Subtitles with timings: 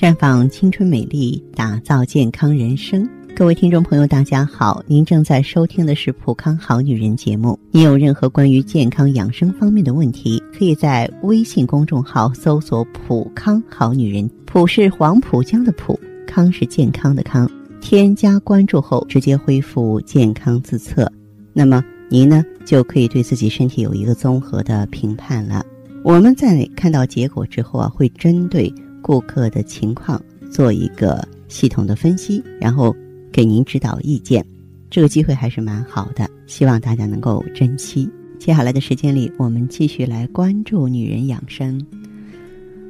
[0.00, 3.06] 绽放青春美丽，打造健康人生。
[3.36, 7.60] 各位听众朋友，大家好，您正在收听的是《普康好女人》节目。
[7.70, 17.46] 您有任何关于健康养生方面的问题，可以在微信公众号搜索“普康好女人”，普是黄浦江的浦，康是健康的康。
[17.82, 21.12] 添加关注后，直接恢复健康自测，
[21.52, 25.62] 那么您呢就可以对自己身体有一个综合的评判了。
[26.02, 28.72] 我们在看到结果之后啊，会针对。
[29.02, 30.20] 顾客的情况
[30.50, 32.94] 做一个系统的分析，然后
[33.32, 34.44] 给您指导意见，
[34.88, 38.08] 这个机会还是蛮好的，希望大家能够珍惜。
[38.38, 41.84] 接下来的时间里，我们继续来关注女人养生。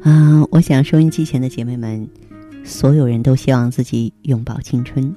[0.02, 2.09] 啊，我想收音机前的姐妹们，
[2.65, 5.15] 所有人都希望自己永葆青春，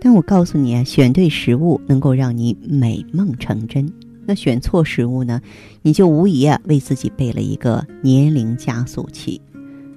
[0.00, 3.90] 但我告诉你啊，选对食物能够让你美梦成真，
[4.24, 5.42] 那选错食物呢，
[5.82, 9.40] 你就无疑啊为自己备了一个年龄加速器。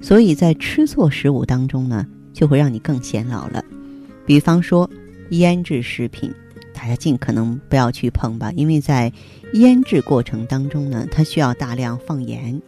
[0.02, 3.64] 所以在吃错食物当中呢，就会让你更显老了。
[4.26, 4.90] 比方说，
[5.30, 6.34] 腌制食品，
[6.74, 9.12] 大家尽可能不要去碰吧，因为在
[9.54, 12.60] 腌制过程当中呢，它需要大量放盐，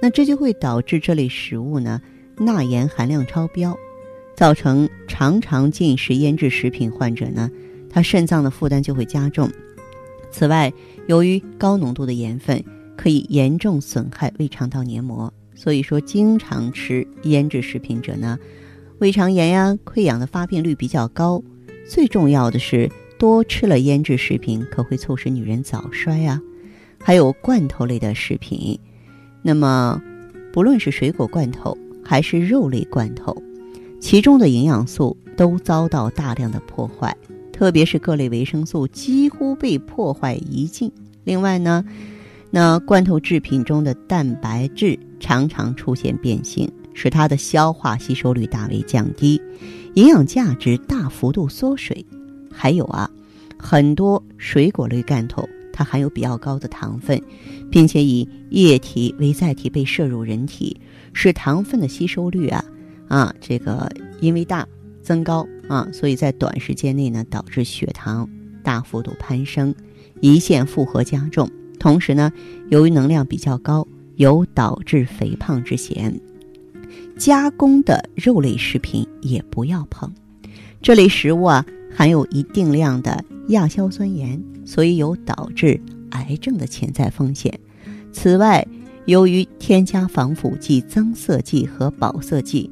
[0.00, 2.00] 那这就会导致这类食物呢
[2.36, 3.76] 钠盐含量超标，
[4.36, 7.50] 造成常常进食腌制食品患者呢，
[7.90, 9.50] 他肾脏的负担就会加重。
[10.30, 10.72] 此外，
[11.08, 12.62] 由于高浓度的盐分
[12.96, 15.32] 可以严重损害胃肠道黏膜。
[15.58, 18.38] 所以说，经常吃腌制食品者呢，
[19.00, 21.42] 胃肠炎呀、溃疡的发病率比较高。
[21.90, 26.40] 最重要的是，多吃了腌制食品可会促使女人早衰啊。
[27.02, 28.78] 还有罐头类的食品，
[29.42, 30.00] 那么
[30.52, 33.36] 不论是水果罐头还是肉类罐头，
[33.98, 37.16] 其中的营养素都遭到大量的破坏，
[37.52, 40.92] 特别是各类维生素几乎被破坏殆尽。
[41.24, 41.84] 另外呢，
[42.48, 44.96] 那罐头制品中的蛋白质。
[45.20, 49.40] 常常出现变性，使它的消化吸收率大为降低，
[49.94, 52.04] 营养价值大幅度缩水。
[52.52, 53.10] 还有啊，
[53.58, 57.20] 很多水果类罐头它含有比较高的糖分，
[57.70, 60.76] 并且以液体为载体被摄入人体，
[61.12, 62.64] 使糖分的吸收率啊
[63.08, 63.90] 啊这个
[64.20, 64.66] 因为大
[65.02, 68.28] 增高啊，所以在短时间内呢导致血糖
[68.62, 69.74] 大幅度攀升，
[70.20, 71.48] 胰腺负荷加重。
[71.78, 72.32] 同时呢，
[72.70, 73.86] 由于能量比较高。
[74.18, 76.12] 有导致肥胖之嫌，
[77.16, 80.12] 加工的肉类食品也不要碰。
[80.82, 81.64] 这类食物啊，
[81.94, 85.80] 含有一定量的亚硝酸盐，所以有导致
[86.10, 87.56] 癌症的潜在风险。
[88.12, 88.66] 此外，
[89.06, 92.68] 由于添加防腐剂、增色剂和保色剂，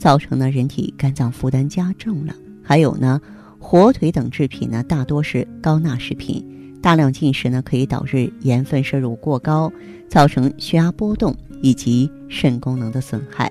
[0.00, 2.34] 造成呢人体肝脏负担加重了。
[2.60, 3.20] 还有呢，
[3.60, 6.44] 火腿等制品呢，大多是高钠食品。
[6.80, 9.70] 大量进食呢，可以导致盐分摄入过高，
[10.08, 13.50] 造成血压波动以及肾功能的损害。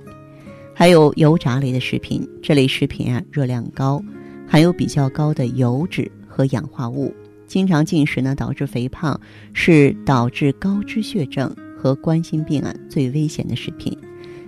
[0.74, 4.02] 还有油炸类的食品，这类食品啊热量高，
[4.48, 7.14] 含有比较高的油脂和氧化物。
[7.48, 9.20] 经常进食呢，导致肥胖，
[9.54, 13.98] 是导致高脂血症和冠心病啊最危险的食品。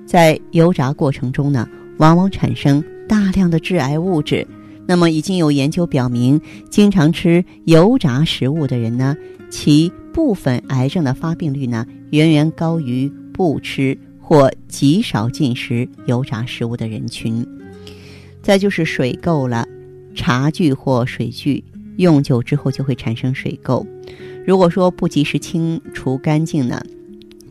[0.06, 1.68] 在油炸过程中呢，
[1.98, 4.48] 往往产生大量的致癌物质。
[4.90, 6.42] 那么已经有研究表明，
[6.72, 9.16] 经常吃油炸食物的人呢，
[9.52, 17.46] 其部分癌症的发病率呢，远远高于不吃或极少进食油炸食物的人群。
[18.42, 19.68] 再就是水垢了，
[20.16, 21.64] 茶具或水具
[21.98, 23.86] 用久之后就会产生水垢，
[24.44, 26.82] 如果说不及时清除干净呢，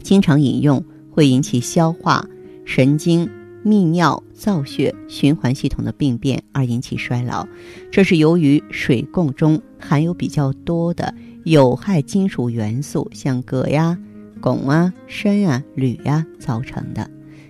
[0.03, 2.28] 经常饮用会引起消化、
[2.65, 3.31] 神经。
[3.68, 7.46] 泌尿、造血、循环系统的病变而引起衰老，
[7.92, 11.14] 这是由于水垢中含有比较多的
[11.44, 13.98] 有害金属元素，像铬呀、
[14.40, 17.08] 汞啊、砷啊、铝呀造成的。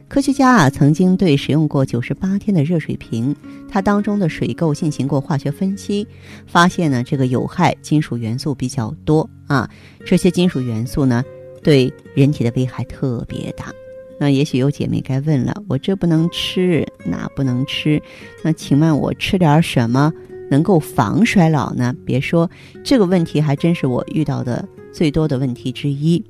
[0.09, 3.37] 科学家啊曾经对使用过九十八天的热水瓶，
[3.69, 6.05] 它当中的水垢进行过化学分析，
[6.47, 9.71] 发现呢这个有害金属元素比较多啊，
[10.05, 11.23] 这些金属元素呢
[11.63, 13.73] 对人体的危害特别大。
[14.19, 18.03] 那也许有姐妹该问了，我这不能吃，那不能吃，
[18.43, 20.13] 那请问我吃点什么
[20.51, 21.95] 能够防衰老呢？
[22.05, 22.51] 别说
[22.85, 26.25] 这个问题，还真是我遇到的最多的问题之一。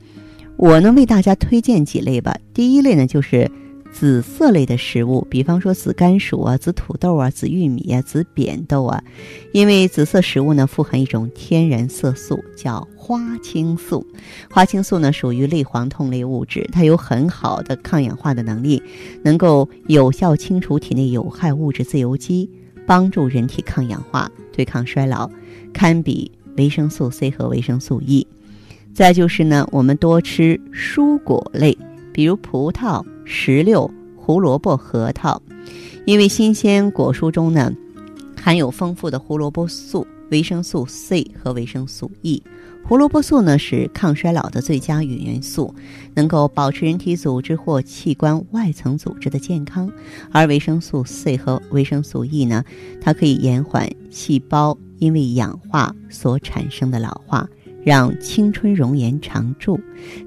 [0.56, 2.36] 我呢为大家推荐几类吧。
[2.52, 3.50] 第一类呢就是。
[3.98, 9.02] 紫色类的食物，比方说紫甘薯啊、紫土豆啊、紫玉米啊、紫扁豆啊，
[9.52, 14.06] 因为紫色食物呢富含一种天然色素，叫花青素。
[14.48, 18.80] 花青素呢属于类黄酮类物质，它有很好的抗氧化的能力，
[19.24, 22.48] 能够有效清除体内有害物质自由基，
[22.86, 25.28] 帮助人体抗氧化、对抗衰老，
[25.72, 28.24] 堪比维生素 C 和维生素 E。
[28.94, 31.76] 再就是呢，我们多吃蔬果类，
[32.18, 33.04] 比如葡萄。
[33.24, 35.40] 石榴、胡萝卜、核桃，
[36.04, 37.72] 因为新鲜果蔬中呢
[38.34, 42.42] 含有丰富的胡萝卜素、维生素 C 和维生素 E。
[42.84, 45.72] 胡萝卜素呢是抗衰老的最佳元元素，
[46.14, 49.88] 能够保持人体组织或器官外层组织的健康；
[50.32, 52.64] 而维生素 C 和维生素 E 呢，
[53.00, 57.48] 它可以延缓细胞因为氧化所产生的老化，
[57.84, 59.78] 让青春容颜常驻。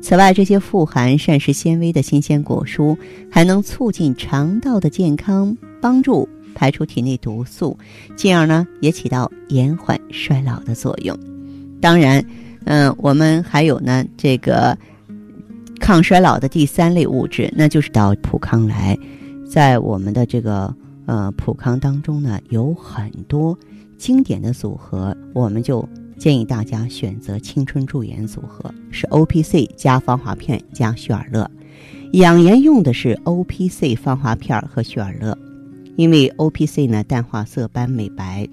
[0.02, 2.98] 此外，这些富含膳食纤维的新鲜果蔬
[3.30, 7.78] 还能促进肠道的健康，帮助排出体内毒素，
[8.16, 11.18] 进而呢也起到延缓衰老的作用。
[11.80, 12.24] 当然。
[12.64, 14.78] 嗯，我们还有呢，这个
[15.80, 18.96] 抗衰老的第三类物质，那就是到普康来。
[19.50, 20.72] 在我们的这个
[21.08, 23.58] 呃普康当中呢，有很多
[23.98, 25.84] 经典的组合，我们就
[26.22, 31.50] 建议大家选择青春驻颜组合，是 O P C 加芳华片加旭尔乐。
[32.12, 35.36] 养颜用的是 O P C 芳华片和旭尔乐，
[35.96, 38.48] 因为 O P C 呢淡化色斑美白。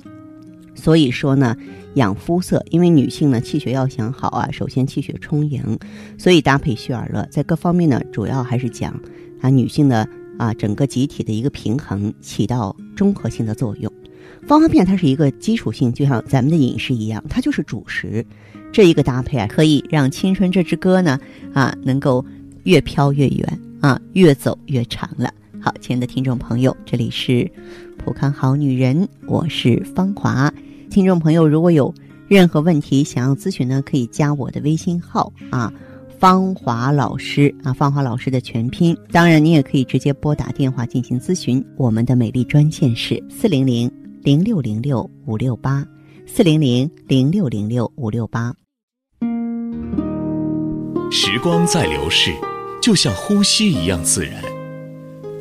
[0.74, 1.54] 所以说呢，
[1.96, 5.78] 养肤色，因为女性呢气血要想好啊，首先气血充盈，
[6.16, 8.98] 所以搭配旭尔乐，在各方面呢，主要还是讲
[9.42, 13.92] 啊女性的啊整个集体的一个平衡，起到综合性的作用。
[14.48, 18.24] 芳华片它是一个基础性，就像咱们的饮食一样，它就是主食。
[18.72, 21.20] 这一个搭配啊，可以让青春这支歌呢
[21.52, 22.24] 啊能够
[22.62, 25.30] 越飘越远啊，越走越长了。
[25.60, 27.50] 好，亲爱的听众朋友，这里是
[27.98, 30.50] 普康好女人，我是芳华。
[30.88, 31.92] 听众朋友，如果有
[32.26, 35.70] 任何问题想要咨询呢，可以加我的微信号啊，
[36.18, 38.96] 芳华老师啊，芳华老师的全拼。
[39.12, 41.62] 当然，你也可以直接拨打电话进行咨询。
[41.76, 43.90] 我们的美丽专线是四零零
[44.28, 45.82] 零六零六五六八，
[46.26, 48.52] 四零零零六零六五六八。
[51.10, 52.34] 时光在流逝，
[52.82, 54.44] 就像呼吸一样自然。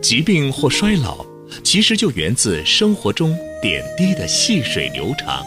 [0.01, 1.17] 疾病或衰老，
[1.65, 3.37] 其实就源自生活中。
[3.61, 5.45] 点滴的细水流长，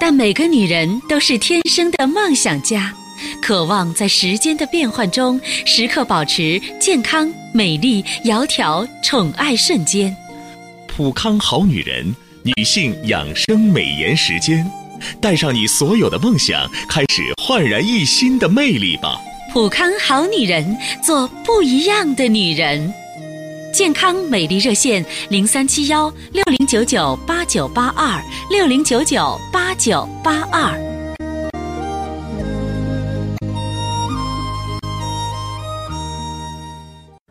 [0.00, 2.90] 但每个女人都是天生的梦想家，
[3.42, 10.16] 渴望在时间的变换中时刻保持健康、美丽、窈窕、宠爱瞬间。
[10.88, 14.68] 普康好女人，女性养生美颜时间，
[15.20, 19.16] 带上你所有的梦想，开始焕然一新的魅力吧！
[19.52, 22.92] 普康好女人，做不一样的女人。
[23.72, 30.76] 健康美丽热线零三七幺六零九九八九八二六零九九八九八二。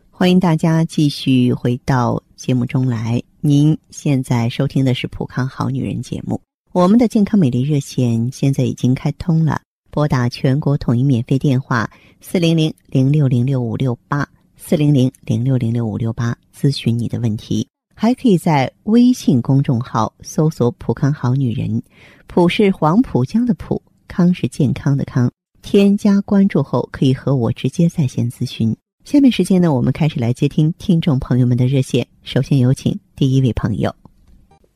[0.09, 3.21] 欢迎大家继续回到节目中来。
[3.43, 6.39] 您现在收听的是《普康好女人》节目。
[6.73, 9.59] 我们的健康美丽热线现在已经开通了，
[9.89, 11.89] 拨打全国统一免费电话
[12.19, 14.29] 四零零零六零六五六八。
[14.55, 21.81] 四零零零六零六五六八咨询你的问题，还可以在微信公众号搜索“浦康好女人”，
[22.27, 25.31] 浦是黄浦江的浦，康是健康的康。
[25.63, 28.77] 添加关注后，可以和我直接在线咨询。
[29.03, 32.07] 下面时间呢，我们开始来接听听众朋友们的热线。
[32.21, 33.93] 首先有请第一位朋友，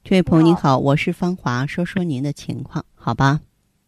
[0.04, 3.40] 这位朋友您好，我是芳华，说说您的情况，好吧？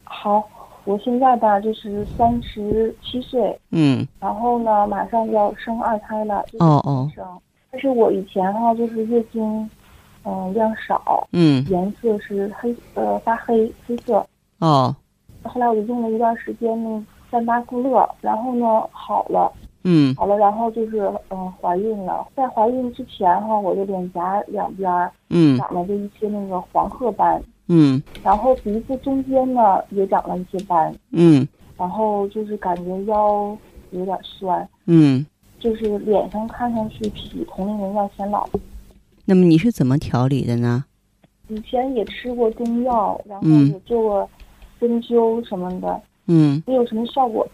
[0.03, 0.49] 好。
[0.83, 7.23] 我现在吧，就是三十七岁，嗯，然后呢，马上要生二胎了，哦哦，生，
[7.69, 9.69] 但是我以前哈就是月经，
[10.23, 14.25] 嗯，量少，嗯，颜色是黑，呃，发黑黑色，
[14.57, 14.95] 哦，
[15.43, 19.53] 后来我就用了一段时间呢，三八固乐，然后呢好了，
[19.89, 24.91] 嗯，好了，然后就是嗯怀孕了，在怀孕之前哈，我的脸颊两边，
[25.29, 27.41] 嗯，长了这一些那个黄褐斑。
[27.69, 33.57] 嗯，然后鼻子中间呢也长了一些斑，嗯，然后就是感觉腰
[33.91, 35.25] 有点酸，嗯，
[35.59, 38.45] 就是脸上看上去比同龄人要显老。
[39.25, 40.83] 那么你是怎么调理的呢？
[41.49, 44.29] 以前也吃过中药，然后也做过
[44.81, 47.47] 针灸什么的，嗯，没有什么效果。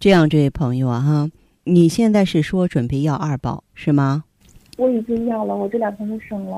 [0.00, 1.30] 这样，这位朋友啊，哈，
[1.64, 4.24] 你现在是说准备要二宝是吗？
[4.76, 6.56] 我已经要了，我这两天就生了。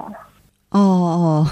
[0.71, 1.47] 哦哦，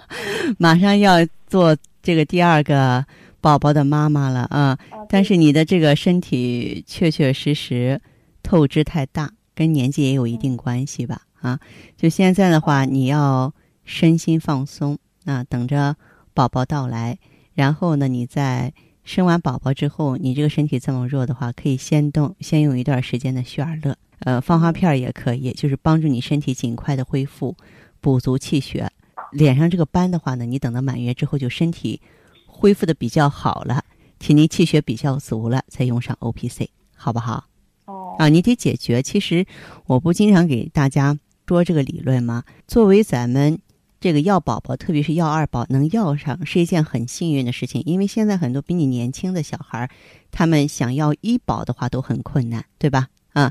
[0.58, 3.04] 马上要做这个第二个
[3.40, 4.78] 宝宝的妈妈了啊！
[5.08, 8.00] 但是你的这个身体确确实实
[8.42, 11.22] 透支太大，跟年纪也有一定关系吧？
[11.40, 11.60] 啊，
[11.96, 13.52] 就现在的话，你要
[13.84, 15.94] 身心放松啊，等着
[16.32, 17.18] 宝宝到来。
[17.52, 18.72] 然后呢，你在
[19.04, 27.54] 生完宝宝之后，你这个身体这么弱的话，可以先动，先用一段时间的旭尔乐，呃，芳华片也可以，就是帮助你身体尽快的恢复。
[28.00, 28.90] 补足气血，
[29.32, 32.00] 脸上这个斑的话呢，你等到满月之后就身体
[32.46, 33.82] 恢复的比较好了，
[34.18, 37.46] 体内气血比较足了，再用上 O P C，好不好？
[37.86, 38.16] 哦。
[38.18, 39.02] 啊，你得解决。
[39.02, 39.46] 其实
[39.86, 42.44] 我不经常给大家说这个理论吗？
[42.66, 43.58] 作为咱们
[44.04, 47.82] 这个要宝宝，特别是要二宝能要上，是一件很幸运的事情。
[47.86, 49.88] 因为现在很多比你年轻的小孩，
[50.30, 53.08] 他们想要一宝的话都很困难，对吧？
[53.32, 53.50] 啊，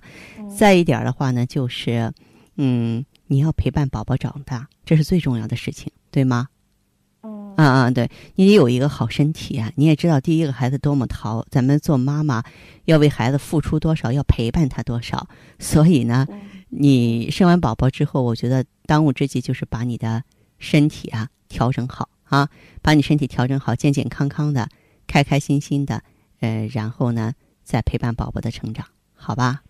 [0.56, 2.14] 再一点的话呢，就是，
[2.58, 6.50] 嗯，你要陪伴宝宝长大，这是最重要的事情，对吗？
[7.24, 9.72] 嗯，啊啊，对，你得有一个好身体啊！
[9.74, 12.44] 你也知道，第一个孩子多么淘，咱们做妈妈
[12.86, 15.28] 要为孩子付出多少，要陪伴他多少。
[15.58, 16.28] 所以呢，
[16.70, 20.22] 你生完宝宝之后，我觉得当务之急就是把你的
[20.64, 22.48] 身体啊调整好啊，
[22.82, 24.70] 把你身体调整好，健健康康的，
[25.06, 26.02] 开开心心的，
[26.40, 29.62] 呃，然后呢，再陪伴宝宝的成长，好吧？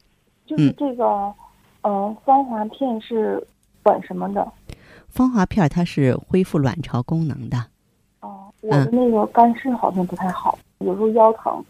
[0.45, 1.33] 就是这个，
[1.81, 3.45] 嗯，芳华片是
[3.81, 4.47] 管什么的？
[5.09, 7.57] 芳华片它是恢复卵巢功能的。
[8.21, 11.63] 哦，我的那个肝肾好像不太好，有时候腰疼，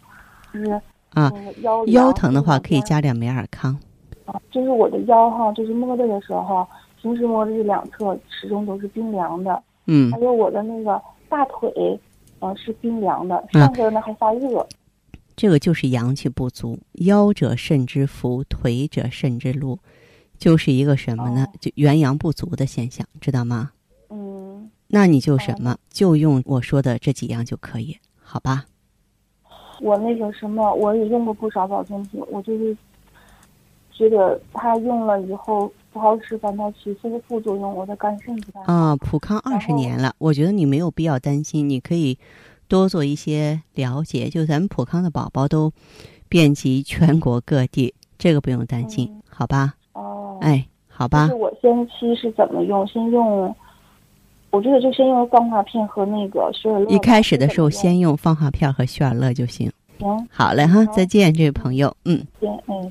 [0.52, 0.80] 就是
[1.14, 3.76] 啊，腰腰疼的话可以加点美尔康。
[4.26, 6.66] 啊，就是我的腰哈，就是摸着的时候，
[7.04, 9.62] 平时摸的这两侧始终都是冰凉的。
[9.86, 10.10] 嗯。
[10.10, 12.00] 还有我的那个大腿，
[12.38, 14.66] 呃，是冰凉的，上身呢还发热。
[15.36, 19.78] 这个就是阳气不足，腰者肾之福，腿者肾之禄，
[20.38, 21.46] 就是一个什么呢？
[21.60, 23.72] 就元阳不足的现象，知道吗？
[24.08, 24.70] 嗯。
[24.88, 25.76] 那你就什么？
[25.90, 28.64] 就用我说的这几样就可以，好吧？
[29.82, 32.74] 我那个什么，我也用过不少保健品，我就是
[33.92, 38.72] 觉得它用了以后不好使，反倒起这个副作用，我的肝肾不太好。
[38.72, 42.18] 啊，普康二十年了，我觉得你没有必要担心，你可以。
[42.66, 45.70] 多做一些了解，就咱们普康的宝宝都
[46.30, 49.74] 遍及全国各地，这个不用担心，好吧？
[49.92, 51.28] 哦，哎，好吧。
[51.28, 52.84] 是我先期是怎么用？
[52.86, 53.54] 先用，
[54.50, 56.86] 我觉得就先用放化片和那个雪尔乐。
[56.88, 59.70] 一开始的时候，先用放化片和雪尔乐就行。
[59.98, 62.26] 行，好嘞哈，再见，这位朋友，嗯。
[62.40, 62.90] 见，嗯。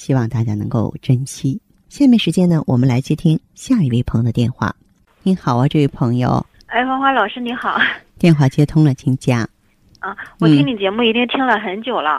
[0.00, 1.60] 希望大家能够珍惜。
[1.90, 4.74] 下面时间呢，我们来接听下一位朋友的电话。
[5.22, 6.42] 您好啊，这位朋友。
[6.68, 7.78] 哎，花花老师你好。
[8.18, 9.46] 电话接通了，请讲。
[9.98, 12.18] 啊，我听你节目已经听了很久了，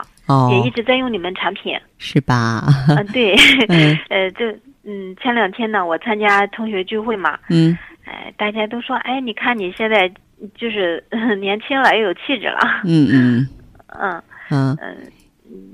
[0.52, 2.64] 也一直在用你们产品，是吧？
[2.88, 3.34] 嗯，对，
[4.08, 4.52] 呃，这
[4.84, 10.08] 嗯，前两天呢，我参加同学聚会嘛，嗯，哎，大家都说，哎，你看你现在
[10.54, 11.02] 就是
[11.40, 13.48] 年轻了，又有气质了，嗯嗯
[13.88, 14.96] 嗯嗯嗯，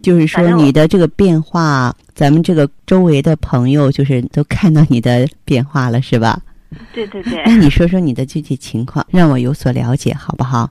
[0.03, 6.41] 就是说你的这个变化，咱们这个周围的朋友就是都看到你的变化了，是吧？
[6.93, 7.43] 对对对。
[7.47, 10.71] 那你说说你的具体情况，让我有所了解，好不好？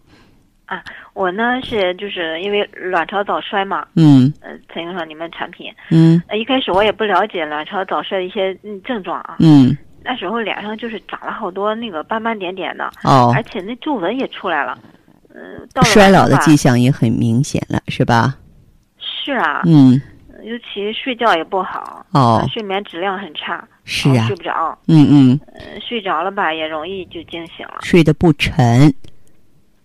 [0.65, 0.83] 啊，
[1.13, 14.77] 我呢是就是因为卵巢早衰嘛，嗯，呃，采用上你们产品，嗯，呃，一开始我也不了解卵巢早衰的一些嗯症状啊，嗯，那时候脸上就是长了好多那个斑斑点点的，哦，而且那皱纹也出来了，
[15.33, 18.35] 嗯，衰老的迹象也很明显了，是吧？
[19.27, 20.01] 是啊，嗯，
[20.43, 28.93] 尤其睡觉也不好，哦，睡眠质量很差，是啊，睡不着，嗯嗯，呃，睡着了吧也容易就惊醒了，睡得不沉。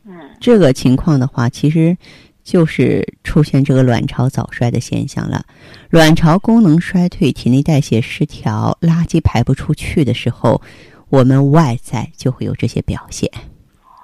[0.06, 1.96] 嗯，这个情况的话，其实
[2.44, 5.44] 就是出现这个卵巢早衰的现象了。
[5.90, 10.62] 卵巢功能衰退、体内代谢失调、垃圾排不出去的时候，
[11.08, 13.28] 我们外在就会有这些表现。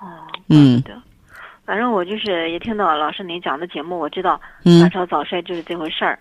[0.00, 0.82] 哦，嗯，
[1.68, 6.18] 反正我就是也听到老师您讲的节目，我知道嗯卵巢早衰就是这回事儿。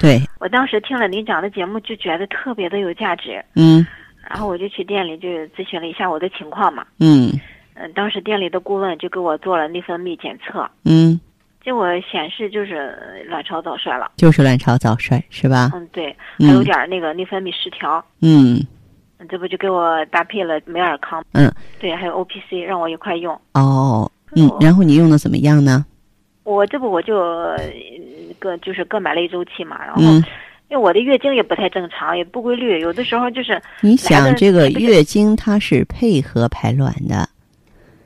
[0.00, 3.86] 对，我当时听了您讲的节目，就觉得特别的有价值，嗯
[4.28, 6.84] 然后我就去店里就咨询了一下我的情况嘛。
[6.98, 7.30] 嗯
[7.74, 11.20] 嗯，当时店里的顾问就给我做了内分泌检测，嗯，
[11.62, 14.10] 结果显示就是卵巢早衰了。
[14.16, 15.70] 就是卵巢早衰是吧？
[15.74, 18.04] 嗯，对，嗯还有点儿那个内分泌失调。
[18.20, 18.60] 嗯
[19.28, 21.24] 这不就给我搭配了美尔康？
[21.34, 23.40] 嗯，对，还有 O P C 让我一块用。
[23.54, 25.84] 哦嗯，然后你用的怎么样呢？
[26.44, 27.58] 我这不我就呃
[28.38, 30.16] 各就是各买了一周期嘛，然后嗯，
[30.70, 37.28] 因为我的月经也不太正常，也不规律，有的时候就是你想这个月经它是配合排卵的，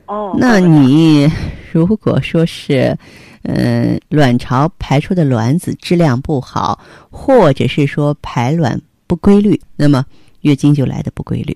[0.07, 1.29] 哦，那你
[1.71, 2.97] 如果说是，
[3.43, 10.03] 呃，卵巢排出的卵子质量不好，或者是说排卵不规律，那么
[10.41, 11.55] 月经就来的不规律。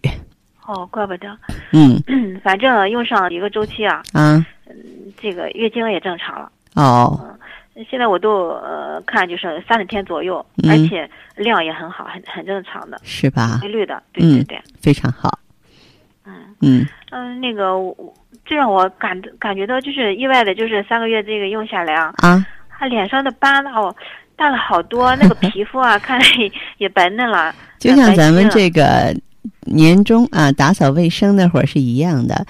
[0.67, 1.27] 哦，怪不得，
[1.71, 1.97] 嗯
[2.43, 4.45] 反正用上一个周期啊，啊
[5.19, 6.51] 这个月经也正常了。
[6.75, 7.33] 哦
[7.91, 13.69] 现在我都呃看就是三十天左右，嗯而且量也很好，很很正常的，是吧规？
[13.69, 15.39] 律的，对对嗯对，非常好。
[16.25, 18.13] 嗯嗯嗯，那个我
[18.45, 23.95] 这让我感感觉到就是意外的，就是三个月这个用下来啊，啊他脸上的斑呐，哦，
[24.35, 27.53] 大了好多，那个皮肤啊， 看着也也白嫩了。
[27.79, 29.15] 就像咱们这个
[29.61, 32.45] 年终啊打扫卫生那会儿是一样的，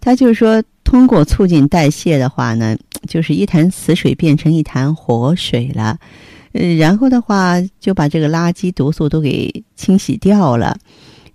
[0.00, 2.76] 他就是说通过促进代谢的话呢，
[3.08, 5.98] 就是一潭死水变成一潭活水了，
[6.52, 10.76] 呃，然后的话就把这个垃圾毒素都给清洗掉了。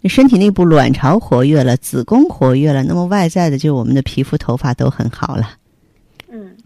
[0.06, 5.52] 身体内部卵巢活跃了，子宫活跃了，那么外在的就我们的皮肤、头发都很好了。
[6.32, 6.58] 嗯，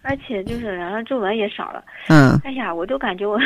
[0.00, 1.82] 而且就是脸上皱纹也少了。
[2.06, 3.36] 嗯哎呀，我都感觉我。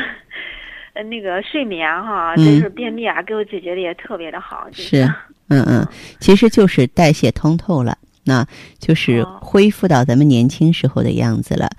[0.99, 4.67] 呃，那个睡眠哈，嗯就是便秘啊，给我解决的也特别的好。
[4.73, 5.05] 就是
[5.49, 5.87] 嗯嗯，
[6.19, 8.45] 其实就是代谢通透了，那
[8.81, 11.71] 就是哦恢复到咱们年轻时候的样子了。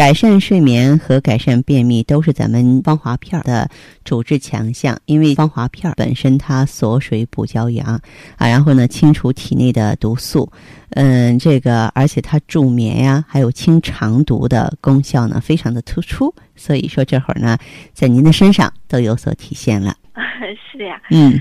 [0.00, 3.68] 改善睡眠和改善便秘都是咱们芳华片儿的
[4.02, 8.00] 主治强项，因为芳华片儿本身它锁水补胶阳
[8.38, 10.50] 啊，然后呢清除体内的毒素，
[10.92, 17.58] 嗯，这个而且它助眠呀，还有清肠毒的功效呢非常的突出，所以说这会儿呢
[17.92, 19.94] 在您的身上都有所体现了。
[20.72, 21.38] 是的呀，嗯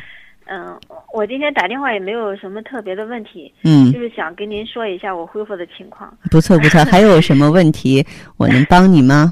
[0.52, 0.76] 嗯，
[1.14, 6.12] 我今天打电话也没有什么特别的问题，嗯就，是想跟您说一下我恢复的情况。
[6.32, 8.04] 不错不错，还有什么问题
[8.38, 9.32] 我能帮你吗？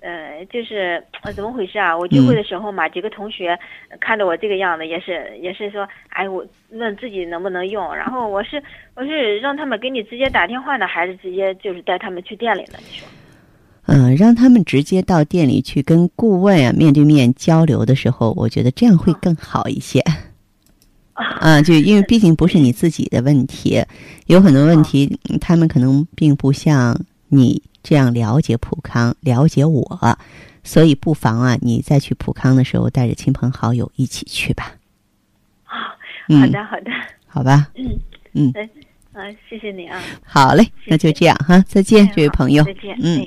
[0.00, 1.96] 呃，就是呃怎么回事啊？
[1.96, 7.94] 我聚会的时候嘛，几个同学呃看着我这个样子，也是也是说，哎，我问自己能不能用。
[7.94, 8.62] 然后我是
[8.94, 12.78] 我是让他们给你直接打电话呢，还是直接就是带他们去店里呢？
[12.80, 13.08] 你说？
[13.86, 20.02] 嗯，让他们直接到店里去跟顾问啊面对面交流的时候，我觉得这样会更好一些。
[21.14, 23.84] 啊，就因为 毕竟不是你自己的问题，
[24.26, 30.18] 有很多问题，嗯他们可能并不像你这样了解普康、了解我，
[30.64, 34.72] 所以不妨啊，你再去普康的时候，带着亲朋好友一起去吧。
[36.28, 36.90] 好的好的，
[37.26, 38.52] 好吧，嗯。
[38.54, 38.70] 嗯，
[39.12, 42.64] 嗯，谢谢你啊，好嘞，那就这样哈，再见，这位朋友。
[42.64, 43.26] 再见，嗯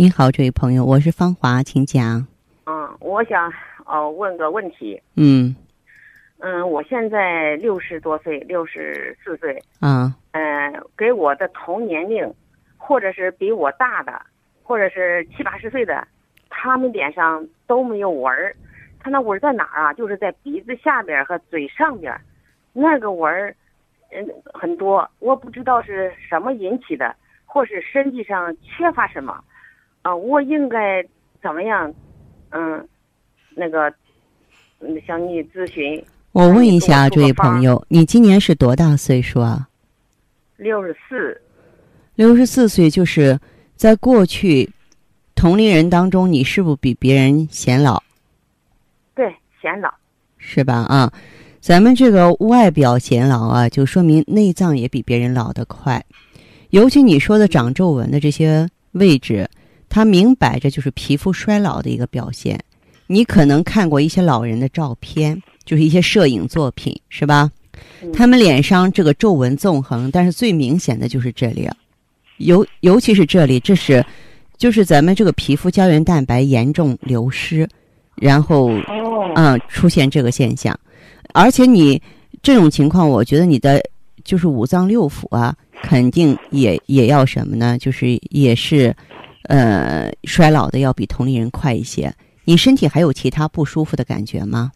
[0.00, 2.26] 您好，这位朋友，我是芳华，请讲。
[2.64, 3.52] 嗯，我想
[3.84, 4.98] 哦问个问题。
[5.16, 5.54] 嗯
[6.38, 9.62] 嗯，我现在六十多岁，六十四岁。
[9.78, 12.32] 啊嗯、给我的同年龄，
[12.78, 14.22] 或者是比我大的，
[14.62, 16.08] 或者是七八十岁的，
[16.48, 18.56] 他们脸上都没有纹儿。
[19.00, 19.92] 他那纹儿在哪儿啊？
[19.92, 22.22] 就是在鼻子下边儿和嘴上边儿，
[22.72, 23.54] 那个纹儿，
[24.12, 25.06] 嗯，很多。
[25.18, 29.44] 我不知道是什么引起的，或是身体上缺乏什么。
[30.02, 31.04] 啊、我应该
[31.42, 31.92] 怎么样？
[32.50, 32.88] 嗯，
[33.54, 33.92] 那个，
[34.80, 36.02] 嗯，向你咨询。
[36.32, 39.68] 我问一下，这位朋友，你今年是多大岁数啊？
[40.56, 41.40] 六十四。
[42.14, 43.38] 六十四岁就是
[43.76, 44.70] 在过去
[45.34, 48.02] 同龄人当中，你是不是比别人显老？
[49.14, 49.92] 对，显老。
[50.38, 50.74] 是吧？
[50.88, 51.12] 啊，
[51.60, 56.02] 咱们这个外表显老啊，就说明内脏也比别人老得快。
[56.70, 59.48] 尤其你说的长皱纹的这些位置，
[59.90, 62.58] 它明摆着就是皮肤衰老的一个表现。
[63.06, 67.50] 你可能看过一些老人的照片，就是一些摄影作品，是吧？
[68.12, 71.68] 他们脸上这个皱纹纵横，但是最明显的就是这里，
[72.36, 74.04] 尤尤其是这里，这是
[74.56, 77.68] 就是咱们这个皮肤胶原蛋白严重流失，
[78.14, 78.70] 然后
[79.34, 80.78] 嗯出现这个现象，
[81.32, 82.00] 而且你
[82.42, 83.82] 这种情况，我觉得你的
[84.22, 87.76] 就是五脏六腑啊，肯定也也要什么呢？
[87.78, 88.94] 就是也是
[89.44, 92.12] 呃衰老的要比同龄人快一些。
[92.44, 94.72] 你身体还有其他不舒服的感觉吗？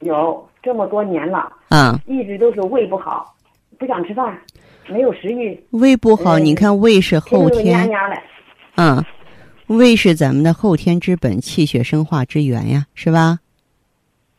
[0.00, 3.34] 有这么多年了，啊，一直都是胃不好，
[3.78, 4.38] 不想吃饭，
[4.88, 5.58] 没有食欲。
[5.70, 7.90] 胃不好，你看胃是后天，
[8.76, 9.02] 嗯，
[9.68, 13.38] 胃是咱们的后天之本，气血生化之源呀，是吧？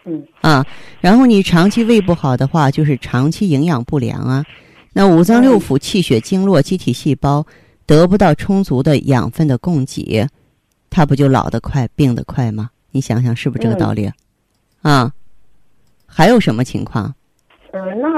[0.05, 0.23] 嗯。
[0.41, 0.65] 啊，
[1.01, 4.45] 然后你长期胃不好的话，就是长期营养不良啊。
[4.93, 7.45] 那五脏六腑、气血经络、机体细胞
[7.87, 10.27] 得不到充足的养分的供给，
[10.89, 12.69] 它不就老得快、病得快吗？
[12.91, 14.11] 你想想，是不是这个道理？
[14.81, 15.11] 啊。
[16.05, 17.13] 还有什么情况？
[17.71, 18.09] 嗯，那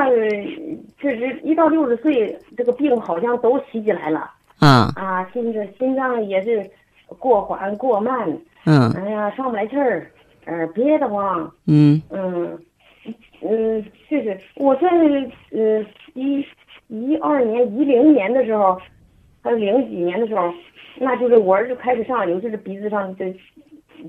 [0.99, 4.31] 确实一到六十岁，这个病好像都袭击来了。
[4.59, 6.69] 啊啊，心这心脏也是
[7.17, 8.27] 过缓过慢。
[8.65, 8.91] 嗯。
[8.91, 10.09] 哎呀，上不来气儿，
[10.45, 11.51] 呃，憋得慌。
[11.65, 12.01] 嗯。
[12.09, 12.57] 嗯
[13.41, 14.87] 嗯，确实我在
[15.51, 16.45] 呃一
[16.87, 18.79] 一二年、一零年的时候，
[19.41, 20.53] 还有零几年的时候，
[20.97, 23.33] 那就是我儿子开始上，尤其是鼻子上这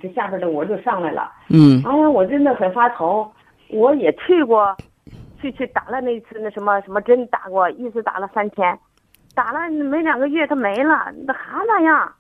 [0.01, 1.31] 这下边的纹就上来了。
[1.49, 1.83] 嗯。
[1.85, 3.31] 哎呀，我真的很发愁。
[3.69, 4.77] 我也去过，
[5.41, 8.77] 去去打了那次那什么什么针，打过一次打了三千，
[9.35, 12.13] 打了没两个月它没了，那还那样，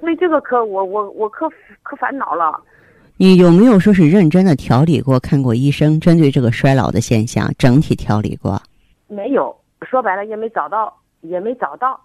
[0.00, 1.50] 所以这个可我我我可
[1.82, 2.62] 可烦恼了。
[3.16, 8.60] 你有没有说是认真的调理过，看过医生，针对这个衰老的现象整体调理过？
[9.08, 12.00] 没有，说白了也没找到，也没找到，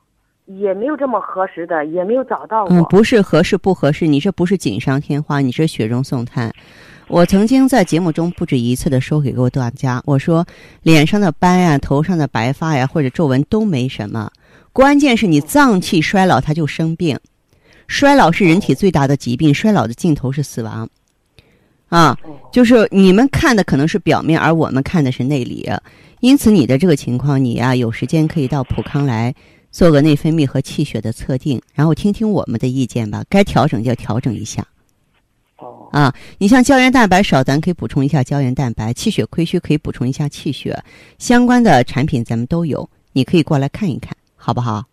[0.48, 2.76] 也没有这么合适的，也没有找到过。
[2.76, 6.52] 嗯，不是合适不合适，你这不是锦上添花，你是雪中送炭。
[7.10, 10.46] 我曾经在节目中不止一次的说给过大家，我说
[10.84, 14.32] 脸上的斑呀、头上的白发呀或者皱纹都没什么，
[14.74, 17.18] 关键是你脏器衰老，它就生病。
[17.88, 20.90] 衰老是人体最大的疾病，衰老的尽头是死亡。
[21.88, 22.18] 啊，
[22.52, 25.70] 就是你们看的可能是表面，而我们看的是内里。
[26.20, 29.34] 因此，你的这个情况，你呀有时间可以到普康来
[29.72, 33.24] 做个内分泌和气血的测定，然后听听我们的意见吧。
[33.30, 34.66] 该调整就调整一下。
[35.58, 40.78] 哦，啊，你像胶原蛋白少，咱可以补充一下胶原蛋白；气血亏虚，可以补充一下气血。
[41.18, 44.84] 相关的产品咱们都有，你可以过来看一看，好不好？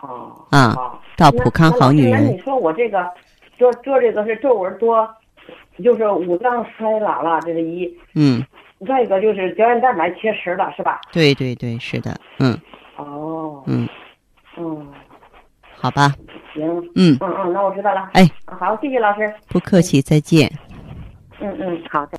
[0.00, 0.74] 哦，啊，
[1.16, 2.24] 到普康好女人。
[2.24, 3.06] 那你说我这个
[3.58, 5.06] 做做这个是皱纹多，
[5.84, 7.86] 就是五脏衰老了，这是一。
[8.14, 8.44] 嗯。
[8.88, 10.98] 再一个就是胶原蛋白缺失了，是吧？
[11.12, 12.58] 对对对，是的，嗯。
[12.96, 13.39] 哦。
[13.66, 13.88] 嗯。
[14.58, 14.86] 嗯。
[15.76, 16.14] 好吧。
[16.54, 16.62] 行。
[16.94, 17.16] 嗯。
[17.20, 18.10] 嗯嗯，那我知道了。
[18.12, 18.28] 哎。
[18.46, 19.32] 好，谢谢老师。
[19.48, 20.50] 不客气，再见。
[21.40, 22.18] 嗯嗯，好的。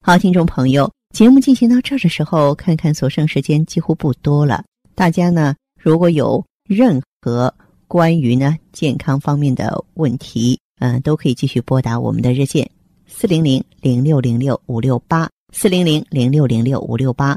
[0.00, 4.64] 好，听众朋友，节目进行到这儿的时候，看看所剩时间几乎不多了。
[4.94, 7.52] 大家呢，如果有任何
[7.86, 12.68] 关于呢健康方面的问题，嗯，都可以继续拨打我们的热线
[13.06, 17.36] 四零零零六零六五六八四零零零六零六五六八，